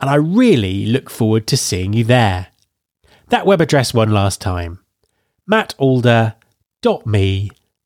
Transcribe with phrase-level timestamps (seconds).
[0.00, 2.48] and I really look forward to seeing you there.
[3.28, 4.80] That web address one last time
[5.50, 6.32] mattalder.me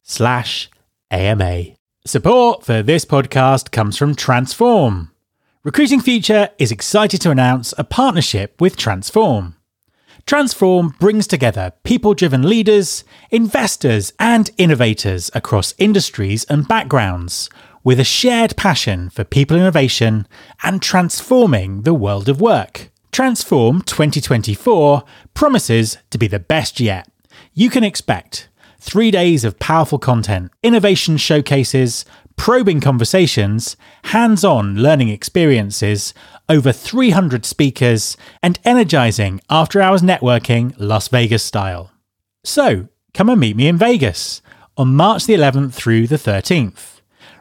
[0.02, 0.70] slash
[1.11, 1.64] AMA.
[2.06, 5.11] Support for this podcast comes from Transform.
[5.62, 9.56] Recruiting Future is excited to announce a partnership with Transform.
[10.27, 17.50] Transform brings together people driven leaders, investors, and innovators across industries and backgrounds
[17.83, 20.27] with a shared passion for people innovation
[20.62, 22.91] and transforming the world of work.
[23.12, 25.03] Transform 2024
[25.34, 27.08] promises to be the best yet.
[27.55, 32.05] You can expect three days of powerful content, innovation showcases,
[32.36, 36.14] probing conversations, hands on learning experiences,
[36.48, 41.91] over 300 speakers, and energizing after hours networking Las Vegas style.
[42.45, 44.41] So, come and meet me in Vegas
[44.77, 46.99] on March the 11th through the 13th.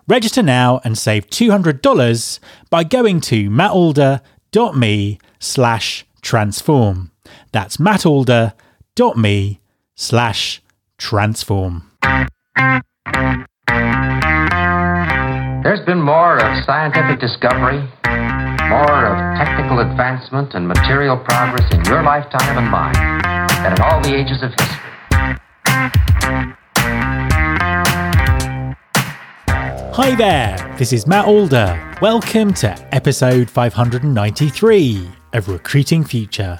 [0.09, 2.39] Register now and save $200
[2.71, 7.11] by going to mattalder.me slash transform.
[7.51, 9.59] That's mattalder.me
[9.95, 10.61] slash
[10.97, 11.91] transform.
[15.61, 17.77] There's been more of scientific discovery,
[18.67, 22.95] more of technical advancement and material progress in your lifetime and mine
[23.61, 24.88] than in all the ages of history.
[29.93, 31.97] Hi there, this is Matt Alder.
[31.99, 36.59] Welcome to episode 593 of Recruiting Future.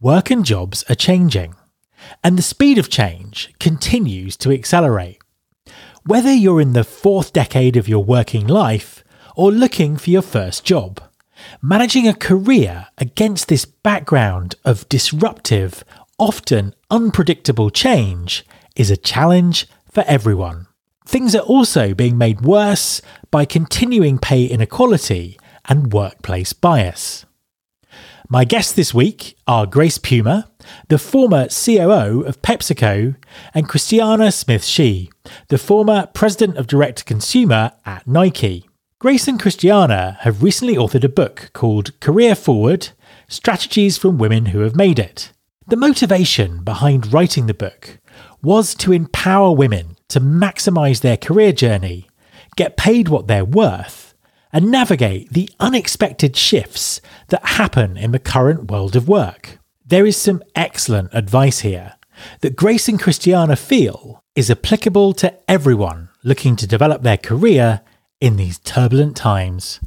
[0.00, 1.54] Work and jobs are changing,
[2.24, 5.20] and the speed of change continues to accelerate.
[6.06, 9.04] Whether you're in the fourth decade of your working life
[9.36, 11.00] or looking for your first job,
[11.60, 15.84] managing a career against this background of disruptive,
[16.18, 20.66] often unpredictable change is a challenge for everyone.
[21.10, 27.26] Things are also being made worse by continuing pay inequality and workplace bias.
[28.28, 30.48] My guests this week are Grace Puma,
[30.86, 33.16] the former COO of PepsiCo,
[33.52, 35.10] and Christiana Smith Shi,
[35.48, 38.68] the former President of Direct Consumer at Nike.
[39.00, 42.90] Grace and Christiana have recently authored a book called Career Forward
[43.26, 45.32] Strategies from Women Who Have Made It.
[45.66, 47.98] The motivation behind writing the book
[48.42, 52.08] was to empower women to maximize their career journey,
[52.56, 54.14] get paid what they're worth,
[54.52, 59.58] and navigate the unexpected shifts that happen in the current world of work.
[59.86, 61.94] There is some excellent advice here
[62.40, 67.80] that Grace and Christiana feel is applicable to everyone looking to develop their career
[68.20, 69.80] in these turbulent times.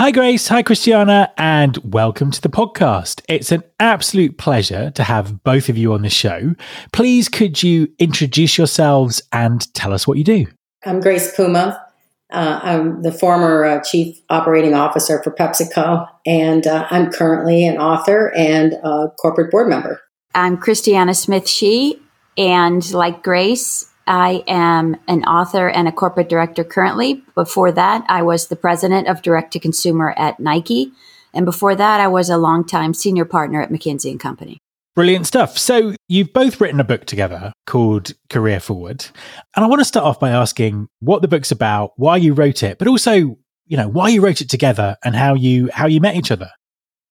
[0.00, 0.46] Hi, Grace.
[0.46, 3.20] Hi, Christiana, and welcome to the podcast.
[3.28, 6.54] It's an absolute pleasure to have both of you on the show.
[6.92, 10.46] Please, could you introduce yourselves and tell us what you do?
[10.86, 11.84] I'm Grace Puma.
[12.32, 17.78] Uh, I'm the former uh, Chief Operating Officer for PepsiCo, and uh, I'm currently an
[17.78, 20.00] author and a corporate board member.
[20.32, 22.00] I'm Christiana Smith Shi,
[22.36, 27.22] and like Grace, I am an author and a corporate director currently.
[27.34, 30.92] Before that, I was the president of direct to consumer at Nike.
[31.34, 34.58] And before that, I was a longtime senior partner at McKinsey and Company.
[34.96, 35.56] Brilliant stuff.
[35.58, 39.06] So, you've both written a book together called Career Forward.
[39.54, 42.62] And I want to start off by asking what the book's about, why you wrote
[42.62, 46.00] it, but also, you know, why you wrote it together and how you how you
[46.00, 46.50] met each other.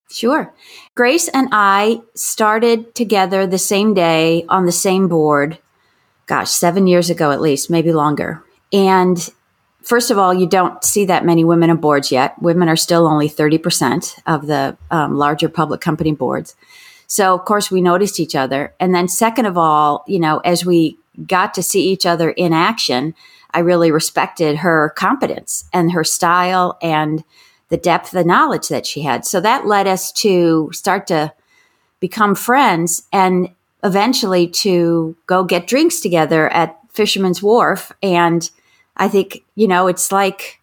[0.09, 0.53] Sure.
[0.95, 5.59] Grace and I started together the same day on the same board
[6.27, 8.44] gosh, seven years ago at least, maybe longer.
[8.71, 9.18] And
[9.81, 12.39] first of all, you don't see that many women on boards yet.
[12.41, 16.56] Women are still only 30% of the um, larger public company boards.
[17.07, 18.74] So, of course, we noticed each other.
[18.81, 22.51] And then, second of all, you know, as we got to see each other in
[22.51, 23.15] action,
[23.51, 27.23] I really respected her competence and her style and
[27.69, 29.25] the depth of knowledge that she had.
[29.25, 31.33] So that led us to start to
[32.00, 33.50] become friends and
[33.83, 37.91] eventually to go get drinks together at Fisherman's Wharf.
[38.01, 38.50] And
[38.95, 40.59] I think, you know, it's like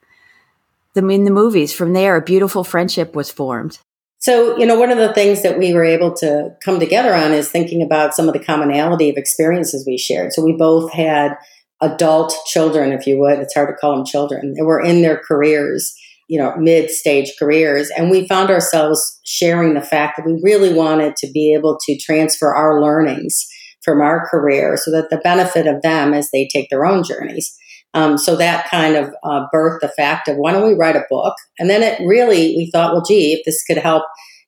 [0.94, 1.72] the, in the movies.
[1.72, 3.78] From there, a beautiful friendship was formed.
[4.18, 7.32] So, you know, one of the things that we were able to come together on
[7.32, 10.32] is thinking about some of the commonality of experiences we shared.
[10.32, 11.36] So, we both had
[11.82, 13.38] adult children, if you would.
[13.38, 14.54] It's hard to call them children.
[14.54, 15.94] They were in their careers
[16.28, 17.90] you know, mid stage careers.
[17.96, 21.98] And we found ourselves sharing the fact that we really wanted to be able to
[21.98, 23.46] transfer our learnings
[23.82, 27.54] from our career so that the benefit of them as they take their own journeys.
[27.92, 31.04] Um, so that kind of uh, birthed the fact of why don't we write a
[31.08, 31.34] book?
[31.58, 34.04] And then it really, we thought, well, gee, if this could help,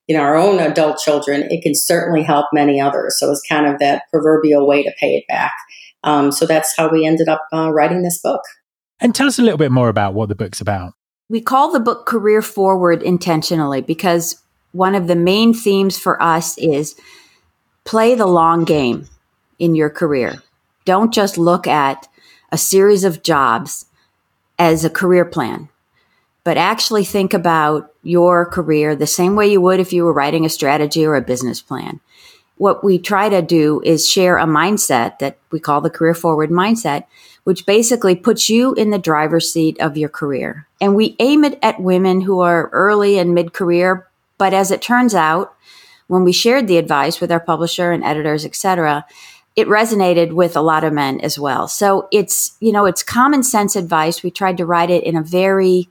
[0.07, 3.17] you know, our own adult children, it can certainly help many others.
[3.19, 5.53] So it's kind of that proverbial way to pay it back.
[6.03, 8.41] Um, so that's how we ended up uh, writing this book.
[8.99, 10.93] And tell us a little bit more about what the book's about.
[11.29, 14.41] We call the book Career Forward intentionally because
[14.71, 16.95] one of the main themes for us is
[17.83, 19.09] play the long game
[19.59, 20.41] in your career.
[20.85, 22.07] Don't just look at
[22.49, 23.87] a series of jobs
[24.57, 25.67] as a career plan,
[26.45, 30.45] but actually think about your career the same way you would if you were writing
[30.45, 31.99] a strategy or a business plan.
[32.57, 36.49] What we try to do is share a mindset that we call the career forward
[36.49, 37.05] mindset
[37.47, 40.67] which basically puts you in the driver's seat of your career.
[40.81, 44.05] And we aim it at women who are early and mid career.
[44.37, 45.55] But as it turns out,
[46.07, 49.05] when we shared the advice with our publisher and editors, etc.,
[49.55, 51.69] it resonated with a lot of men as well.
[51.69, 54.23] So it's, you know, it's common sense advice.
[54.23, 55.87] We tried to write it in a very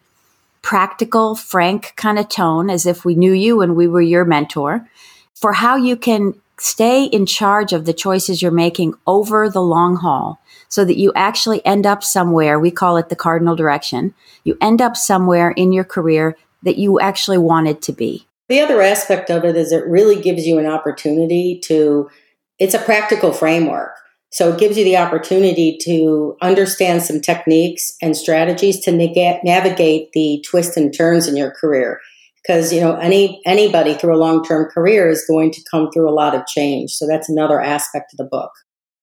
[0.61, 4.87] practical, frank kind of tone, as if we knew you and we were your mentor,
[5.33, 9.97] for how you can stay in charge of the choices you're making over the long
[9.97, 12.59] haul so that you actually end up somewhere.
[12.59, 14.15] We call it the cardinal direction.
[14.45, 18.27] You end up somewhere in your career that you actually wanted to be.
[18.49, 22.11] The other aspect of it is it really gives you an opportunity to,
[22.59, 23.93] it's a practical framework.
[24.31, 30.45] So it gives you the opportunity to understand some techniques and strategies to navigate the
[30.47, 32.01] twists and turns in your career.
[32.47, 36.09] Because you know any anybody through a long term career is going to come through
[36.09, 36.93] a lot of change.
[36.93, 38.53] So that's another aspect of the book.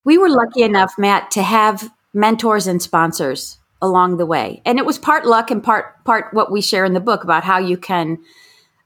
[0.05, 4.61] We were lucky enough, Matt, to have mentors and sponsors along the way.
[4.65, 7.43] And it was part luck and part part what we share in the book about
[7.43, 8.19] how you can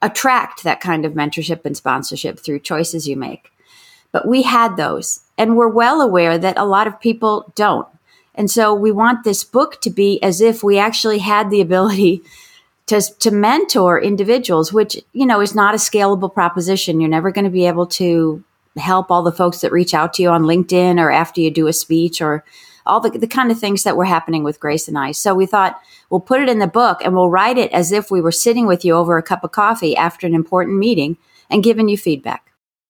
[0.01, 3.51] attract that kind of mentorship and sponsorship through choices you make.
[4.11, 7.87] But we had those and we're well aware that a lot of people don't.
[8.35, 12.21] And so we want this book to be as if we actually had the ability
[12.87, 16.99] to, to mentor individuals, which, you know, is not a scalable proposition.
[16.99, 18.43] You're never going to be able to
[18.77, 21.67] help all the folks that reach out to you on LinkedIn or after you do
[21.67, 22.43] a speech or
[22.85, 25.11] all the, the kind of things that were happening with Grace and I.
[25.11, 25.79] So we thought
[26.09, 28.65] we'll put it in the book and we'll write it as if we were sitting
[28.65, 31.17] with you over a cup of coffee after an important meeting
[31.49, 32.46] and giving you feedback.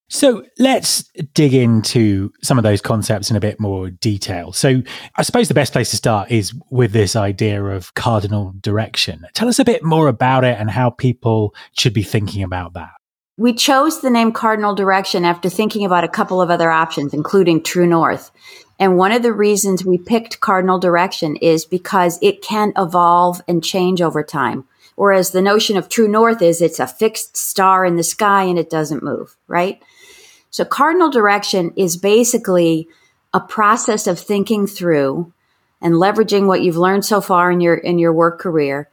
[0.09, 4.53] So let's dig into some of those concepts in a bit more detail.
[4.53, 4.81] So
[5.15, 9.25] I suppose the best place to start is with this idea of cardinal direction.
[9.33, 12.91] Tell us a bit more about it and how people should be thinking about that.
[13.39, 17.61] We chose the name Cardinal Direction after thinking about a couple of other options, including
[17.61, 18.31] True North.
[18.79, 23.63] And one of the reasons we picked Cardinal Direction is because it can evolve and
[23.63, 24.65] change over time.
[24.95, 28.57] Whereas the notion of True North is it's a fixed star in the sky and
[28.57, 29.79] it doesn't move, right?
[30.57, 32.87] So Cardinal Direction is basically
[33.31, 35.31] a process of thinking through
[35.83, 38.89] and leveraging what you've learned so far in your in your work career,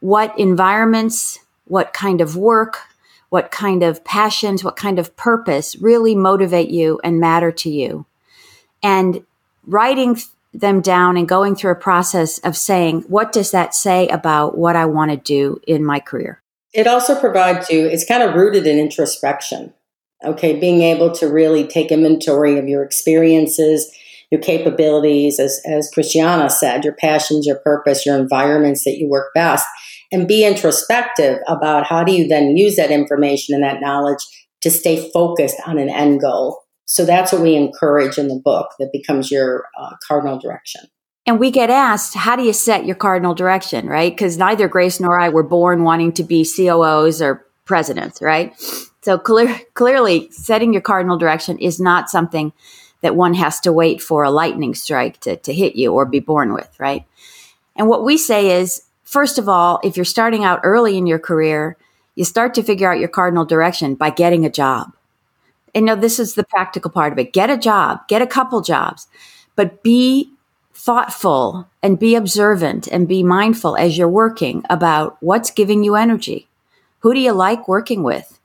[0.00, 2.80] what environments, what kind of work,
[3.28, 8.04] what kind of passions, what kind of purpose really motivate you and matter to you.
[8.82, 9.24] And
[9.64, 10.18] writing
[10.52, 14.74] them down and going through a process of saying, what does that say about what
[14.74, 16.42] I want to do in my career?
[16.72, 19.72] It also provides you, it's kind of rooted in introspection.
[20.24, 23.90] Okay, being able to really take inventory of your experiences,
[24.30, 29.32] your capabilities, as, as Christiana said, your passions, your purpose, your environments that you work
[29.34, 29.66] best
[30.12, 34.24] and be introspective about how do you then use that information and that knowledge
[34.62, 36.62] to stay focused on an end goal.
[36.86, 40.82] So that's what we encourage in the book that becomes your uh, cardinal direction.
[41.26, 44.12] And we get asked, how do you set your cardinal direction, right?
[44.12, 48.54] Because neither Grace nor I were born wanting to be COOs or presidents, right?
[49.06, 52.52] So clear, clearly, setting your cardinal direction is not something
[53.02, 56.18] that one has to wait for a lightning strike to, to hit you or be
[56.18, 57.04] born with, right?
[57.76, 61.20] And what we say is First of all, if you're starting out early in your
[61.20, 61.76] career,
[62.16, 64.92] you start to figure out your cardinal direction by getting a job.
[65.76, 67.32] And now this is the practical part of it.
[67.32, 69.06] Get a job, get a couple jobs,
[69.54, 70.32] but be
[70.74, 76.48] thoughtful and be observant and be mindful as you're working about what's giving you energy.
[77.00, 78.35] Who do you like working with?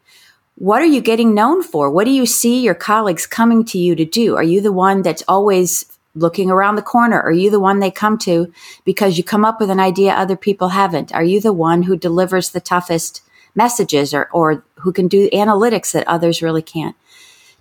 [0.61, 1.89] What are you getting known for?
[1.89, 4.35] What do you see your colleagues coming to you to do?
[4.35, 7.19] Are you the one that's always looking around the corner?
[7.19, 8.53] Are you the one they come to
[8.85, 11.11] because you come up with an idea other people haven't?
[11.15, 13.23] Are you the one who delivers the toughest
[13.55, 16.95] messages or, or who can do analytics that others really can't?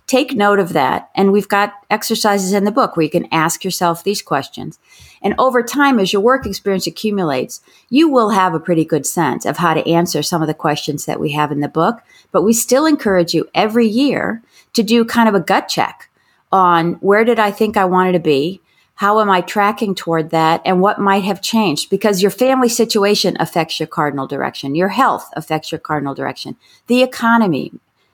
[0.07, 1.09] Take note of that.
[1.15, 4.77] And we've got exercises in the book where you can ask yourself these questions.
[5.21, 9.45] And over time, as your work experience accumulates, you will have a pretty good sense
[9.45, 12.01] of how to answer some of the questions that we have in the book.
[12.31, 14.41] But we still encourage you every year
[14.73, 16.09] to do kind of a gut check
[16.51, 18.61] on where did I think I wanted to be?
[18.95, 20.61] How am I tracking toward that?
[20.63, 21.89] And what might have changed?
[21.89, 24.75] Because your family situation affects your cardinal direction.
[24.75, 26.55] Your health affects your cardinal direction.
[26.87, 27.71] The economy,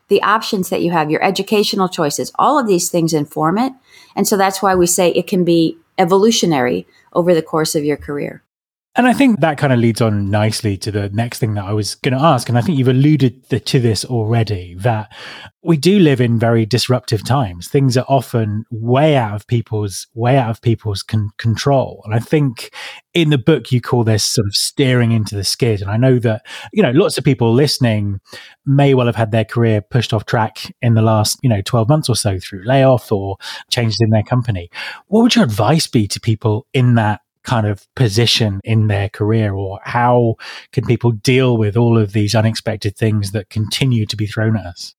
[0.08, 3.74] the options that you have, your educational choices, all of these things inform it.
[4.16, 7.98] And so that's why we say it can be evolutionary over the course of your
[7.98, 8.44] career.
[8.98, 11.72] And I think that kind of leads on nicely to the next thing that I
[11.72, 12.50] was going to ask.
[12.50, 15.14] And I think you've alluded to this already that
[15.62, 17.68] we do live in very disruptive times.
[17.68, 22.02] Things are often way out of people's way out of people's con- control.
[22.06, 22.74] And I think
[23.14, 25.82] in the book you call this sort of steering into the skid.
[25.82, 28.20] And I know that you know lots of people listening
[28.66, 31.88] may well have had their career pushed off track in the last you know twelve
[31.88, 33.38] months or so through layoff or
[33.70, 34.72] changes in their company.
[35.06, 39.54] What would your advice be to people in that kind of position in their career
[39.54, 40.36] or how
[40.74, 44.66] can people deal with all of these unexpected things that continue to be thrown at
[44.66, 44.94] us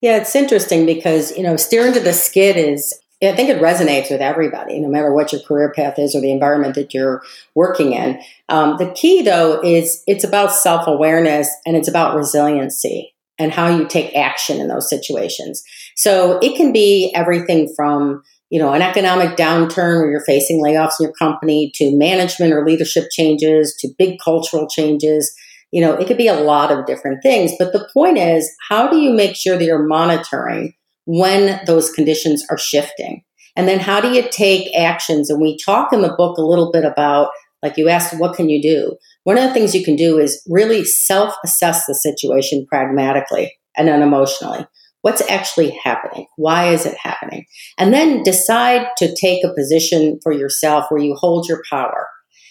[0.00, 4.10] yeah it's interesting because you know steering to the skid is I think it resonates
[4.10, 7.22] with everybody, no matter what your career path is or the environment that you're
[7.54, 8.18] working in.
[8.48, 13.68] Um, the key, though, is it's about self awareness and it's about resiliency and how
[13.68, 15.62] you take action in those situations.
[15.96, 20.94] So it can be everything from you know, an economic downturn where you're facing layoffs
[20.98, 25.32] in your company to management or leadership changes to big cultural changes.
[25.70, 27.52] You know, it could be a lot of different things.
[27.58, 30.74] But the point is, how do you make sure that you're monitoring
[31.06, 33.22] when those conditions are shifting?
[33.56, 35.30] And then how do you take actions?
[35.30, 37.30] And we talk in the book a little bit about,
[37.62, 38.96] like you asked, what can you do?
[39.22, 43.88] One of the things you can do is really self assess the situation pragmatically and
[43.88, 44.66] unemotionally.
[45.02, 46.26] What's actually happening?
[46.36, 47.46] Why is it happening?
[47.78, 52.06] And then decide to take a position for yourself where you hold your power.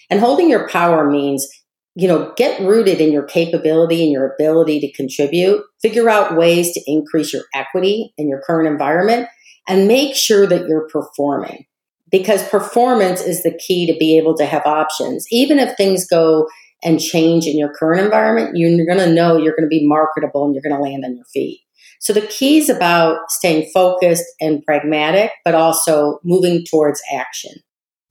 [0.10, 1.48] And holding your power means,
[1.96, 6.74] you know, get rooted in your capability and your ability to contribute, figure out ways
[6.74, 9.28] to increase your equity in your current environment,
[9.68, 11.66] and make sure that you're performing.
[12.12, 15.28] Because performance is the key to be able to have options.
[15.30, 16.48] Even if things go
[16.84, 20.46] and change in your current environment, you're going to know you're going to be marketable
[20.46, 21.60] and you're going to land on your feet.
[22.00, 27.52] So the key is about staying focused and pragmatic, but also moving towards action.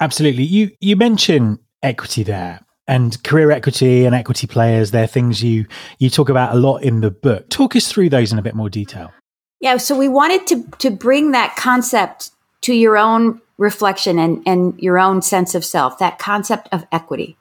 [0.01, 0.45] Absolutely.
[0.45, 4.91] You you mentioned equity there and career equity and equity players.
[4.91, 5.67] They're things you
[5.99, 7.49] you talk about a lot in the book.
[7.49, 9.13] Talk us through those in a bit more detail.
[9.61, 12.31] Yeah, so we wanted to to bring that concept
[12.63, 17.37] to your own reflection and, and your own sense of self, that concept of equity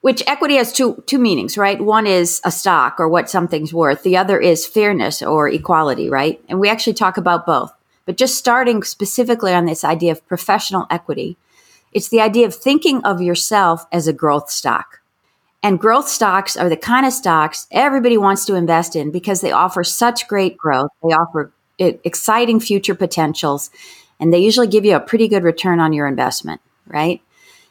[0.00, 1.80] which equity has two two meanings, right?
[1.80, 4.02] One is a stock or what something's worth.
[4.02, 6.42] The other is fairness or equality, right?
[6.48, 7.72] And we actually talk about both.
[8.06, 11.36] But just starting specifically on this idea of professional equity,
[11.92, 15.00] it's the idea of thinking of yourself as a growth stock.
[15.62, 19.52] And growth stocks are the kind of stocks everybody wants to invest in because they
[19.52, 20.90] offer such great growth.
[21.02, 23.70] They offer exciting future potentials
[24.18, 27.20] and they usually give you a pretty good return on your investment, right?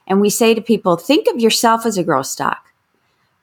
[0.10, 2.66] And we say to people, think of yourself as a growth stock.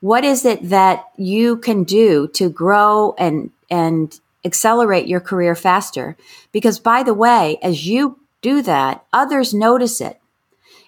[0.00, 6.16] What is it that you can do to grow and, and accelerate your career faster?
[6.52, 10.20] Because by the way, as you do that, others notice it.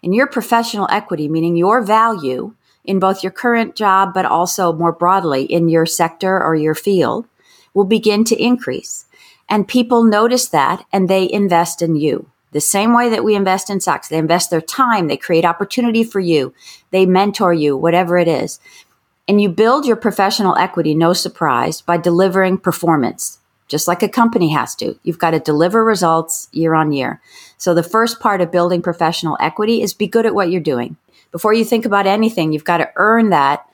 [0.03, 2.55] And your professional equity, meaning your value
[2.85, 7.27] in both your current job, but also more broadly in your sector or your field,
[7.75, 9.07] will begin to increase.
[9.49, 13.71] And people notice that and they invest in you the same way that we invest
[13.71, 14.09] in stocks.
[14.09, 16.55] They invest their time, they create opportunity for you,
[16.91, 18.61] they mentor you, whatever it is.
[19.27, 23.39] And you build your professional equity, no surprise, by delivering performance,
[23.69, 24.99] just like a company has to.
[25.03, 27.21] You've got to deliver results year on year.
[27.59, 30.97] So the first part of building professional equity is be good at what you're doing.
[31.31, 33.67] Before you think about anything, you've got to earn that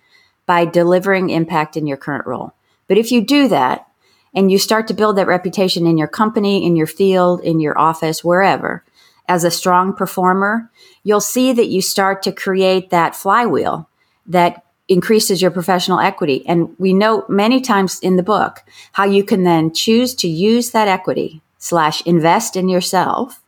[0.46, 2.52] by delivering impact in your current role.
[2.88, 3.86] But if you do that,
[4.34, 7.78] and you start to build that reputation in your company, in your field, in your
[7.78, 8.84] office, wherever,
[9.28, 10.70] as a strong performer,
[11.02, 13.88] you'll see that you start to create that flywheel
[14.26, 16.44] that increases your professional equity.
[16.46, 18.62] And we note many times in the book
[18.92, 23.40] how you can then choose to use that equity slash invest in yourself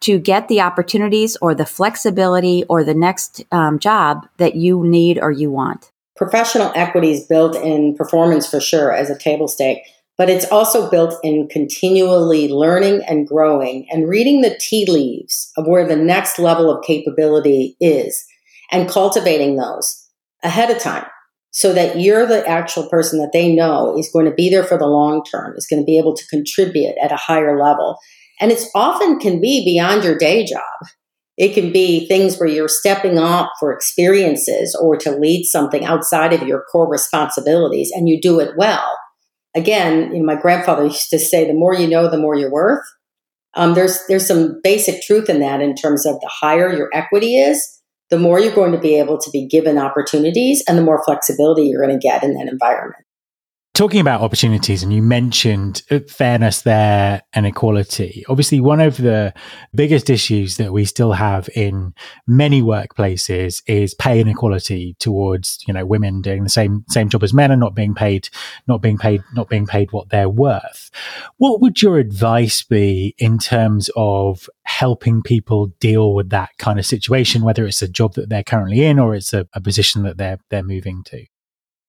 [0.00, 5.18] to get the opportunities or the flexibility or the next um, job that you need
[5.18, 5.90] or you want.
[6.16, 9.82] Professional equity is built in performance for sure as a table stake,
[10.18, 15.66] but it's also built in continually learning and growing and reading the tea leaves of
[15.66, 18.24] where the next level of capability is
[18.70, 20.08] and cultivating those
[20.42, 21.06] ahead of time
[21.50, 24.76] so that you're the actual person that they know is going to be there for
[24.76, 27.96] the long term, is going to be able to contribute at a higher level.
[28.40, 30.90] And it's often can be beyond your day job.
[31.38, 36.32] It can be things where you're stepping up for experiences or to lead something outside
[36.32, 38.98] of your core responsibilities and you do it well.
[39.56, 42.52] Again, you know, my grandfather used to say, the more you know, the more you're
[42.52, 42.84] worth.
[43.54, 47.38] Um, there's, there's some basic truth in that in terms of the higher your equity
[47.38, 51.02] is, the more you're going to be able to be given opportunities and the more
[51.04, 53.05] flexibility you're going to get in that environment.
[53.76, 58.24] Talking about opportunities, and you mentioned uh, fairness there and equality.
[58.26, 59.34] Obviously, one of the
[59.74, 61.92] biggest issues that we still have in
[62.26, 67.34] many workplaces is pay inequality towards you know women doing the same same job as
[67.34, 68.30] men and not being paid,
[68.66, 70.90] not being paid, not being paid what they're worth.
[71.36, 76.86] What would your advice be in terms of helping people deal with that kind of
[76.86, 80.16] situation, whether it's a job that they're currently in or it's a, a position that
[80.16, 81.26] they're they're moving to?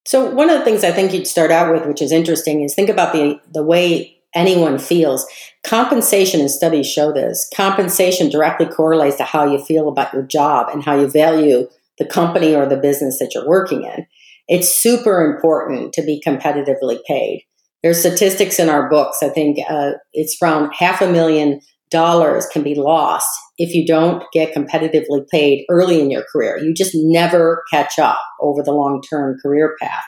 [0.07, 2.73] So one of the things I think you'd start out with, which is interesting, is
[2.73, 5.27] think about the the way anyone feels.
[5.65, 7.49] Compensation and studies show this.
[7.53, 12.05] Compensation directly correlates to how you feel about your job and how you value the
[12.05, 14.07] company or the business that you're working in.
[14.47, 17.43] It's super important to be competitively paid.
[17.83, 19.17] There's statistics in our books.
[19.21, 23.27] I think uh, it's around half a million dollars can be lost
[23.57, 26.57] if you don't get competitively paid early in your career.
[26.57, 30.03] You just never catch up over the long term career path.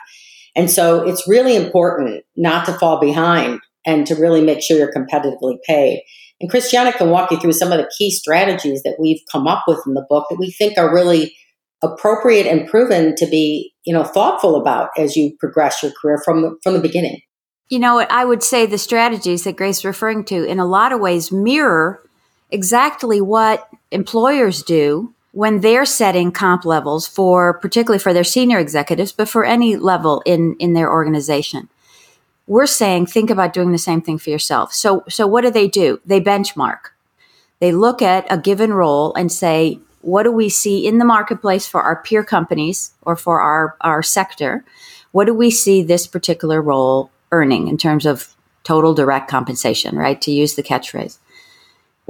[0.56, 4.92] And so it's really important not to fall behind and to really make sure you're
[4.92, 6.02] competitively paid.
[6.40, 9.64] And Christiana can walk you through some of the key strategies that we've come up
[9.66, 11.34] with in the book that we think are really
[11.82, 16.42] appropriate and proven to be, you know, thoughtful about as you progress your career from
[16.42, 17.20] the, from the beginning.
[17.70, 20.92] You know, I would say the strategies that Grace is referring to in a lot
[20.92, 22.02] of ways mirror
[22.50, 29.12] exactly what employers do when they're setting comp levels for particularly for their senior executives,
[29.12, 31.68] but for any level in, in their organization.
[32.48, 34.72] We're saying think about doing the same thing for yourself.
[34.72, 36.00] So so what do they do?
[36.04, 36.90] They benchmark.
[37.60, 41.68] They look at a given role and say, what do we see in the marketplace
[41.68, 44.64] for our peer companies or for our, our sector?
[45.12, 50.20] What do we see this particular role earning in terms of total direct compensation, right?
[50.22, 51.18] To use the catchphrase.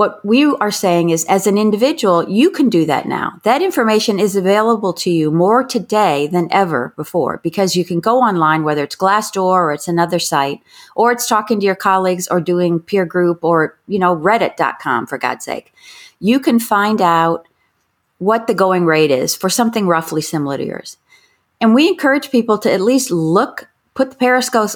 [0.01, 3.39] What we are saying is, as an individual, you can do that now.
[3.43, 8.21] That information is available to you more today than ever before because you can go
[8.21, 10.63] online, whether it's Glassdoor or it's another site,
[10.97, 15.19] or it's talking to your colleagues or doing peer group or, you know, reddit.com for
[15.19, 15.75] God's sake.
[16.19, 17.47] You can find out
[18.17, 20.97] what the going rate is for something roughly similar to yours.
[21.61, 24.71] And we encourage people to at least look put the periscope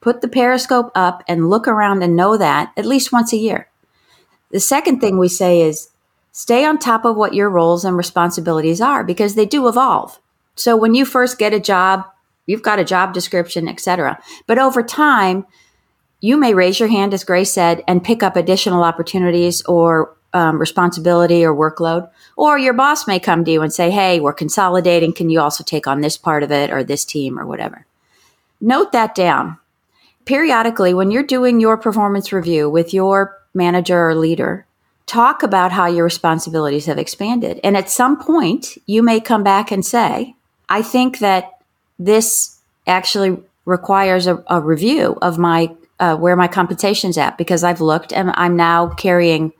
[0.00, 3.68] put the periscope up and look around and know that at least once a year.
[4.50, 5.90] The second thing we say is
[6.32, 10.18] stay on top of what your roles and responsibilities are because they do evolve.
[10.56, 12.04] So when you first get a job,
[12.46, 14.20] you've got a job description, etc.
[14.46, 15.46] But over time,
[16.20, 20.58] you may raise your hand, as Grace said, and pick up additional opportunities or um,
[20.58, 22.10] responsibility or workload.
[22.36, 25.12] Or your boss may come to you and say, Hey, we're consolidating.
[25.12, 27.86] Can you also take on this part of it or this team or whatever?
[28.60, 29.58] Note that down.
[30.24, 34.66] Periodically, when you're doing your performance review with your manager or leader,
[35.06, 37.58] talk about how your responsibilities have expanded.
[37.64, 40.34] And at some point, you may come back and say,
[40.68, 41.50] I think that
[41.98, 47.80] this actually requires a, a review of my uh, where my compensation's at because I've
[47.80, 49.52] looked and I'm now carrying,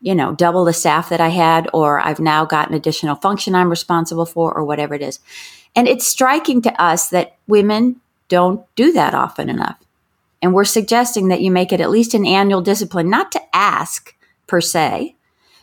[0.00, 3.54] you know, double the staff that I had, or I've now got an additional function
[3.54, 5.20] I'm responsible for, or whatever it is.
[5.76, 9.78] And it's striking to us that women don't do that often enough.
[10.42, 14.14] And we're suggesting that you make it at least an annual discipline, not to ask
[14.46, 15.16] per se,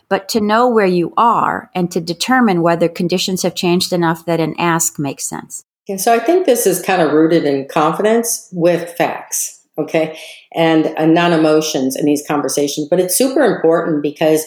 [0.08, 4.40] but to know where you are and to determine whether conditions have changed enough that
[4.40, 5.64] an ask makes sense.
[5.88, 10.18] And so I think this is kind of rooted in confidence with facts, okay,
[10.54, 12.88] and uh, non emotions in these conversations.
[12.88, 14.44] But it's super important because,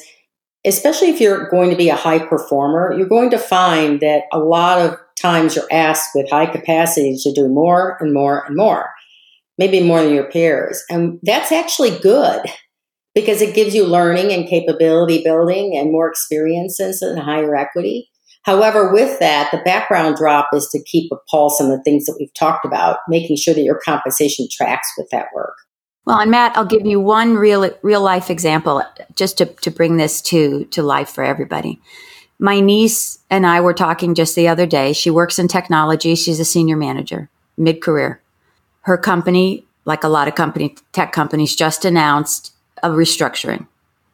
[0.66, 4.40] especially if you're going to be a high performer, you're going to find that a
[4.40, 8.90] lot of times you're asked with high capacity to do more and more and more,
[9.58, 10.84] maybe more than your peers.
[10.90, 12.42] And that's actually good
[13.16, 18.10] because it gives you learning and capability building and more experiences and higher equity.
[18.44, 22.16] However, with that, the background drop is to keep a pulse on the things that
[22.18, 25.56] we've talked about, making sure that your compensation tracks with that work.
[26.06, 28.82] Well, and Matt, I'll give you one real real life example
[29.16, 31.82] just to, to bring this to to life for everybody.
[32.40, 34.94] My niece and I were talking just the other day.
[34.94, 36.16] She works in technology.
[36.16, 38.22] She's a senior manager, mid career.
[38.82, 43.68] Her company, like a lot of company tech companies, just announced a restructuring.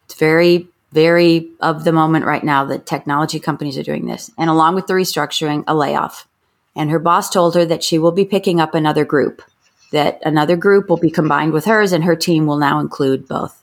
[0.06, 4.30] It's very very of the moment right now that technology companies are doing this.
[4.38, 6.28] And along with the restructuring, a layoff.
[6.76, 9.42] And her boss told her that she will be picking up another group,
[9.90, 13.60] that another group will be combined with hers, and her team will now include both.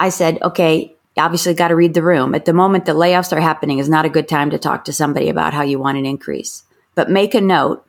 [0.00, 2.34] I said, okay, obviously got to read the room.
[2.34, 4.92] At the moment the layoffs are happening is not a good time to talk to
[4.92, 6.64] somebody about how you want an increase.
[6.94, 7.84] But make a note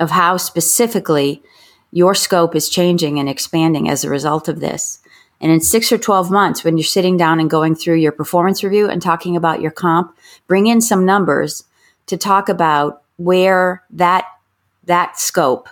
[0.00, 1.42] of how specifically
[1.90, 5.00] your scope is changing and expanding as a result of this.
[5.40, 8.64] And in six or 12 months, when you're sitting down and going through your performance
[8.64, 10.16] review and talking about your comp,
[10.46, 11.64] bring in some numbers
[12.06, 14.24] to talk about where that,
[14.84, 15.68] that scope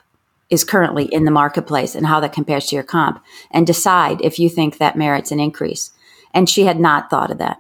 [0.51, 4.39] is currently in the marketplace and how that compares to your comp and decide if
[4.39, 5.91] you think that merits an increase.
[6.35, 7.59] And she had not thought of that.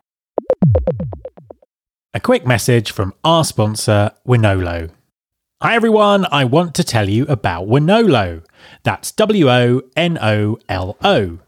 [2.15, 4.91] A quick message from our sponsor, Wonolo.
[5.63, 8.45] Hi everyone, I want to tell you about Wonolo.
[8.83, 11.39] That's W O N O L O.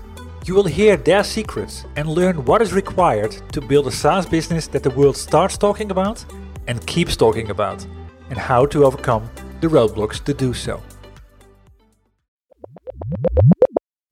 [0.45, 4.67] You will hear their secrets and learn what is required to build a SaaS business
[4.67, 6.23] that the world starts talking about
[6.67, 7.86] and keeps talking about
[8.30, 10.82] and how to overcome the roadblocks to do so.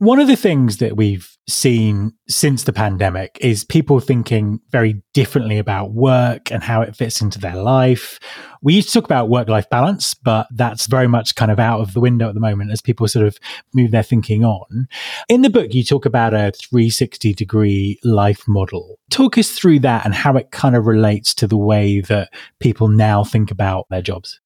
[0.02, 5.60] One of the things that we've seen since the pandemic is people thinking very differently
[5.60, 8.18] about work and how it fits into their life.
[8.64, 11.82] We used to talk about work life balance, but that's very much kind of out
[11.82, 13.38] of the window at the moment as people sort of
[13.76, 14.88] move their thinking on.
[15.30, 18.98] In the book, you talk about a 360 degree life model.
[19.12, 22.88] Talk us through that and how it kind of relates to the way that people
[22.88, 24.41] now think about their jobs.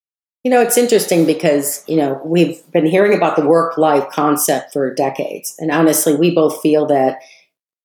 [0.45, 4.73] You know, it's interesting because, you know, we've been hearing about the work life concept
[4.73, 5.55] for decades.
[5.57, 7.17] And honestly, we both feel that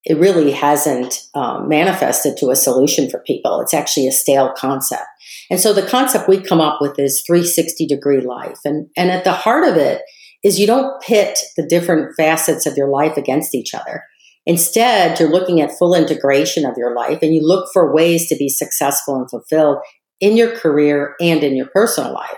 [0.05, 3.62] it really hasn't um, manifested to a solution for people.
[3.62, 5.07] It's actually a stale concept.
[5.49, 8.59] And so the concept we come up with is 360 degree life.
[8.66, 10.03] And, and at the heart of it
[10.44, 14.05] is you don't pit the different facets of your life against each other.
[14.44, 18.37] Instead, you're looking at full integration of your life and you look for ways to
[18.37, 19.79] be successful and fulfilled
[20.20, 22.37] in your career and in your personal life.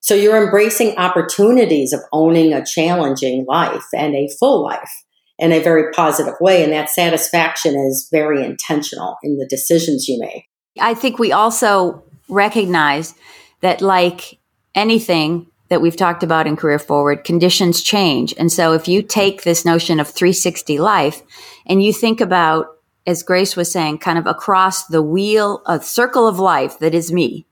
[0.00, 4.90] So you're embracing opportunities of owning a challenging life and a full life
[5.38, 6.64] in a very positive way.
[6.64, 10.44] And that satisfaction is very intentional in the decisions you make.
[10.80, 13.14] I think we also recognize
[13.60, 14.38] that, like
[14.74, 18.34] anything that we've talked about in Career Forward, conditions change.
[18.38, 21.22] And so if you take this notion of 360 life
[21.66, 22.66] and you think about,
[23.06, 27.12] as Grace was saying, kind of across the wheel, a circle of life that is
[27.12, 27.46] me,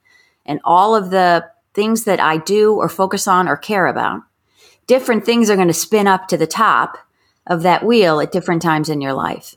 [0.46, 1.44] and all of the
[1.78, 4.22] things that I do or focus on or care about,
[4.88, 6.98] different things are going to spin up to the top
[7.46, 9.54] of that wheel at different times in your life.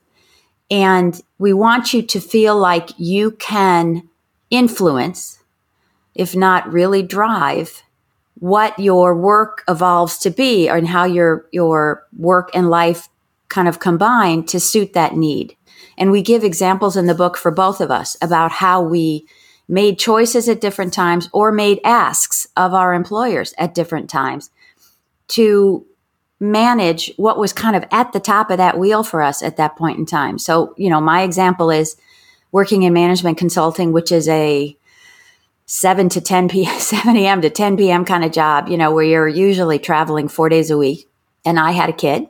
[0.69, 4.07] And we want you to feel like you can
[4.51, 5.39] influence,
[6.13, 7.81] if not really drive,
[8.35, 13.09] what your work evolves to be and how your, your work and life
[13.49, 15.57] kind of combine to suit that need.
[15.97, 19.25] And we give examples in the book for both of us about how we
[19.71, 24.51] made choices at different times or made asks of our employers at different times
[25.29, 25.85] to
[26.41, 29.77] manage what was kind of at the top of that wheel for us at that
[29.77, 30.37] point in time.
[30.37, 31.95] So, you know, my example is
[32.51, 34.75] working in management consulting, which is a
[35.67, 37.41] 7 to 10 p.m., 7 a.m.
[37.41, 38.03] to 10 p.m.
[38.03, 41.07] kind of job, you know, where you're usually traveling four days a week.
[41.45, 42.27] And I had a kid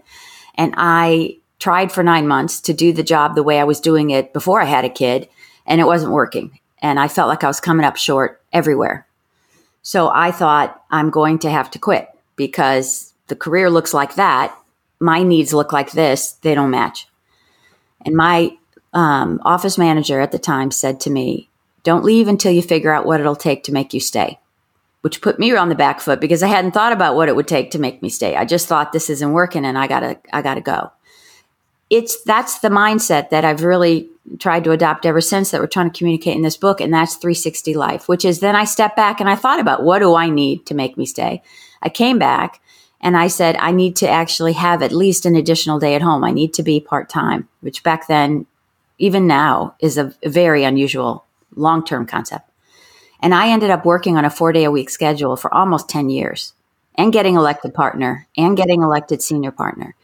[0.56, 4.12] and I tried for nine months to do the job the way I was doing
[4.12, 5.27] it before I had a kid
[5.65, 6.60] and it wasn't working.
[6.82, 9.08] And I felt like I was coming up short everywhere.
[9.82, 14.56] So I thought I'm going to have to quit because the career looks like that.
[15.00, 16.34] My needs look like this.
[16.41, 17.08] They don't match.
[18.06, 18.58] And my
[18.94, 21.50] um, office manager at the time said to me,
[21.84, 24.39] Don't leave until you figure out what it'll take to make you stay,
[25.02, 27.48] which put me on the back foot because I hadn't thought about what it would
[27.48, 28.36] take to make me stay.
[28.36, 30.91] I just thought this isn't working and I gotta, I gotta go.
[31.89, 35.91] It's that's the mindset that I've really tried to adopt ever since that we're trying
[35.91, 36.79] to communicate in this book.
[36.79, 39.99] And that's 360 life, which is then I stepped back and I thought about what
[39.99, 41.41] do I need to make me stay?
[41.81, 42.62] I came back
[43.01, 46.23] and I said, I need to actually have at least an additional day at home.
[46.23, 48.45] I need to be part time, which back then,
[48.99, 52.47] even now, is a very unusual long term concept.
[53.19, 56.10] And I ended up working on a four day a week schedule for almost 10
[56.10, 56.53] years
[56.95, 59.95] and getting elected partner and getting elected senior partner.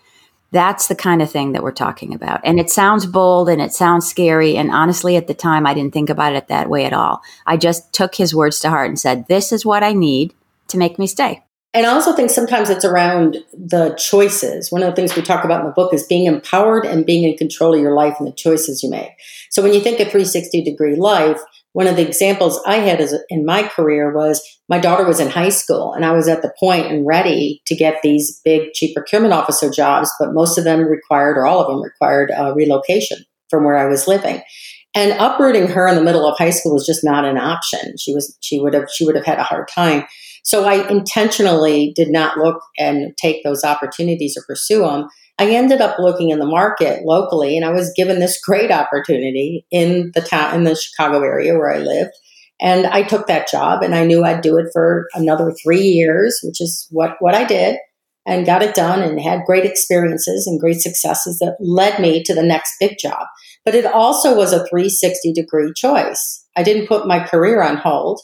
[0.51, 2.39] That's the kind of thing that we're talking about.
[2.43, 4.55] And it sounds bold and it sounds scary.
[4.55, 7.21] And honestly, at the time, I didn't think about it that way at all.
[7.45, 10.33] I just took his words to heart and said, This is what I need
[10.69, 11.43] to make me stay.
[11.73, 14.71] And I also think sometimes it's around the choices.
[14.71, 17.29] One of the things we talk about in the book is being empowered and being
[17.29, 19.11] in control of your life and the choices you make.
[19.51, 21.39] So when you think of 360 degree life,
[21.77, 25.29] one of the examples I had as in my career was my daughter was in
[25.29, 28.95] high school and I was at the point and ready to get these big chief
[28.95, 33.19] procurement officer jobs, but most of them required, or all of them required, uh, relocation
[33.51, 34.41] from where I was living.
[34.95, 37.95] And uprooting her in the middle of high school was just not an option.
[37.99, 40.05] She was she would have she would have had a hard time.
[40.43, 45.09] So I intentionally did not look and take those opportunities or pursue them.
[45.39, 49.65] I ended up looking in the market locally and I was given this great opportunity
[49.71, 52.11] in the town in the Chicago area where I lived.
[52.59, 56.39] And I took that job and I knew I'd do it for another three years,
[56.43, 57.77] which is what, what I did
[58.27, 62.35] and got it done and had great experiences and great successes that led me to
[62.35, 63.25] the next big job.
[63.63, 66.45] But it also was a 360 degree choice.
[66.55, 68.21] I didn't put my career on hold.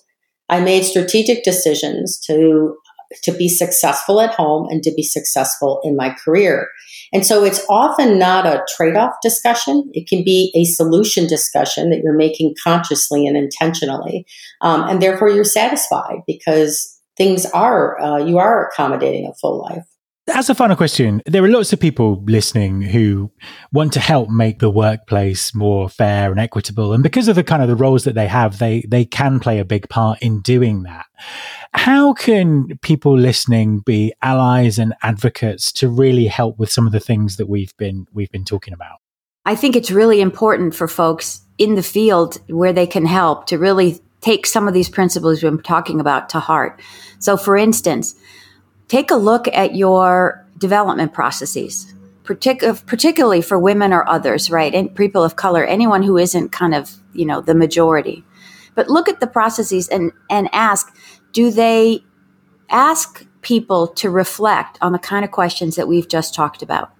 [0.49, 2.75] I made strategic decisions to
[3.23, 6.69] to be successful at home and to be successful in my career.
[7.13, 9.89] And so it's often not a trade off discussion.
[9.93, 14.25] It can be a solution discussion that you're making consciously and intentionally.
[14.61, 19.85] Um, and therefore you're satisfied because things are, uh, you are accommodating a full life.
[20.29, 23.29] As a final question, there are lots of people listening who
[23.73, 26.93] want to help make the workplace more fair and equitable.
[26.93, 29.59] And because of the kind of the roles that they have, they, they can play
[29.59, 31.07] a big part in doing that.
[31.73, 37.01] How can people listening be allies and advocates to really help with some of the
[37.01, 38.99] things that we've been, we've been talking about?
[39.45, 43.57] I think it's really important for folks in the field where they can help to
[43.57, 46.81] really take some of these principles we've been talking about to heart.
[47.19, 48.15] So for instance,
[48.93, 51.91] take a look at your development processes,
[52.25, 54.71] partic- particularly for women or others, right?
[54.71, 58.23] And people of color, anyone who isn't kind of, you know, the majority.
[58.75, 60.95] But look at the processes and, and ask,
[61.31, 62.03] do they
[62.69, 66.93] ask people to reflect on the kind of questions that we've just talked about?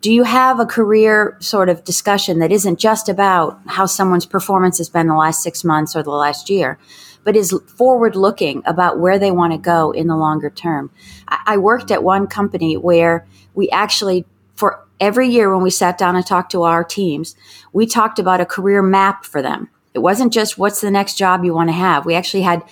[0.00, 4.78] Do you have a career sort of discussion that isn't just about how someone's performance
[4.78, 6.76] has been the last six months or the last year,
[7.24, 10.90] but is forward looking about where they want to go in the longer term.
[11.28, 16.16] I, worked at one company where we actually, for every year when we sat down
[16.16, 17.36] and talked to our teams,
[17.72, 19.68] we talked about a career map for them.
[19.92, 22.06] It wasn't just what's the next job you want to have.
[22.06, 22.62] We actually had,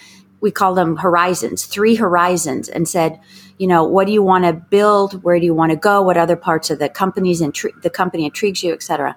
[0.40, 3.20] we call them horizons, three horizons, and said,
[3.58, 5.22] you know, what do you want to build?
[5.24, 6.00] Where do you want to go?
[6.00, 9.16] What other parts of the companies intri- the company intrigues you, et cetera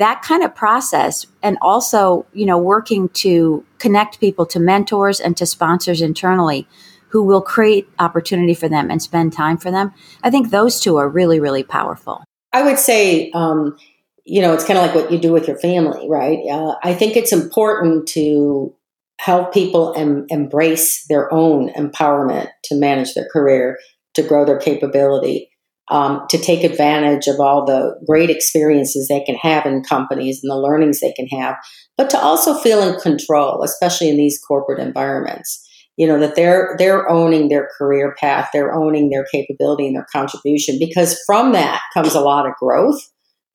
[0.00, 5.36] that kind of process and also you know working to connect people to mentors and
[5.36, 6.66] to sponsors internally
[7.08, 9.92] who will create opportunity for them and spend time for them
[10.24, 12.24] i think those two are really really powerful.
[12.52, 13.76] I would say um,
[14.24, 16.38] you know it's kind of like what you do with your family right?
[16.50, 18.74] Uh, i think it's important to
[19.20, 23.78] help people em- embrace their own empowerment to manage their career
[24.14, 25.49] to grow their capability
[25.90, 30.50] um, to take advantage of all the great experiences they can have in companies and
[30.50, 31.56] the learnings they can have,
[31.96, 35.66] but to also feel in control, especially in these corporate environments.
[35.96, 40.06] You know that they're they're owning their career path, they're owning their capability and their
[40.10, 43.00] contribution, because from that comes a lot of growth.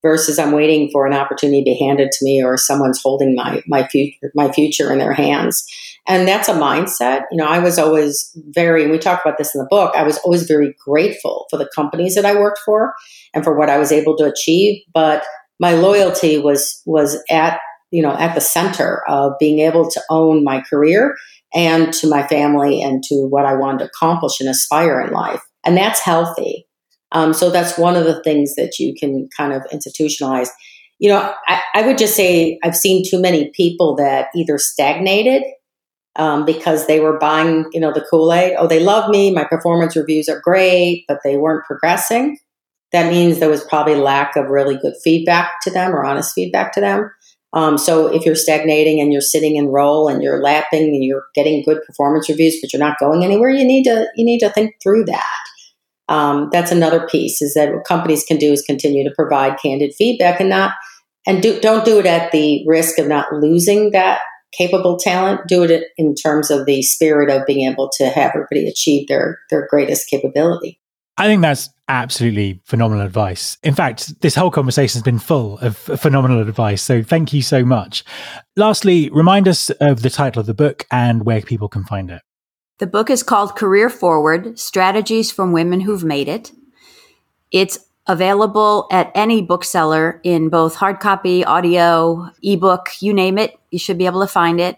[0.03, 3.63] Versus, I'm waiting for an opportunity to be handed to me, or someone's holding my
[3.65, 5.65] my future my future in their hands.
[6.07, 7.23] And that's a mindset.
[7.31, 10.17] You know, I was always very, we talk about this in the book, I was
[10.19, 12.93] always very grateful for the companies that I worked for
[13.33, 14.83] and for what I was able to achieve.
[14.93, 15.25] But
[15.59, 17.59] my loyalty was, was at
[17.91, 21.15] you know, at the center of being able to own my career
[21.53, 25.41] and to my family and to what I wanted to accomplish and aspire in life.
[25.63, 26.67] And that's healthy.
[27.13, 30.49] Um, so that's one of the things that you can kind of institutionalize.
[30.99, 35.43] You know, I, I would just say I've seen too many people that either stagnated
[36.15, 38.55] um, because they were buying, you know, the Kool Aid.
[38.57, 39.31] Oh, they love me.
[39.31, 42.37] My performance reviews are great, but they weren't progressing.
[42.91, 46.71] That means there was probably lack of really good feedback to them or honest feedback
[46.73, 47.11] to them.
[47.53, 51.23] Um, so if you're stagnating and you're sitting in role and you're lapping and you're
[51.35, 54.49] getting good performance reviews, but you're not going anywhere, you need to you need to
[54.49, 55.39] think through that.
[56.07, 59.93] Um, that's another piece is that what companies can do is continue to provide candid
[59.97, 60.73] feedback and not
[61.25, 64.19] and do, don't do it at the risk of not losing that
[64.57, 65.41] capable talent.
[65.47, 69.39] Do it in terms of the spirit of being able to have everybody achieve their
[69.49, 70.79] their greatest capability.
[71.17, 73.57] I think that's absolutely phenomenal advice.
[73.63, 76.81] In fact, this whole conversation has been full of phenomenal advice.
[76.81, 78.03] So thank you so much.
[78.55, 82.21] Lastly, remind us of the title of the book and where people can find it.
[82.79, 86.51] The book is called Career Forward Strategies from Women Who've Made It.
[87.51, 93.57] It's available at any bookseller in both hard copy, audio, ebook, you name it.
[93.71, 94.77] You should be able to find it.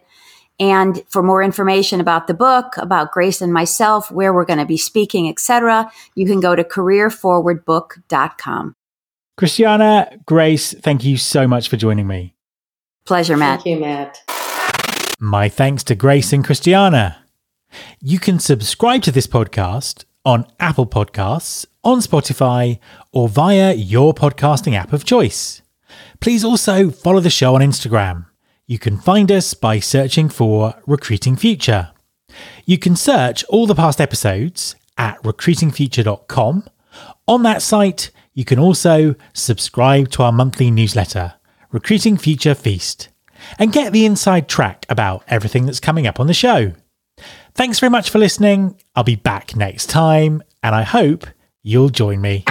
[0.59, 4.65] And for more information about the book, about Grace and myself, where we're going to
[4.65, 8.75] be speaking, etc., you can go to careerforwardbook.com.
[9.37, 12.33] Christiana, Grace, thank you so much for joining me.
[13.05, 13.61] Pleasure, Matt.
[13.61, 14.23] Thank you, Matt.
[15.19, 17.23] My thanks to Grace and Christiana.
[18.01, 22.77] You can subscribe to this podcast on Apple Podcasts, on Spotify,
[23.11, 25.63] or via your podcasting app of choice.
[26.19, 28.27] Please also follow the show on Instagram
[28.69, 31.91] you can find us by searching for Recruiting Future.
[32.65, 36.67] You can search all the past episodes at recruitingfuture.com.
[37.29, 41.35] On that site, you can also subscribe to our monthly newsletter,
[41.71, 43.07] Recruiting Future Feast,
[43.57, 46.73] and get the inside track about everything that's coming up on the show.
[47.53, 48.77] Thanks very much for listening.
[48.97, 51.25] I'll be back next time, and I hope
[51.63, 52.43] you'll join me.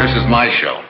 [0.00, 0.89] This is my show.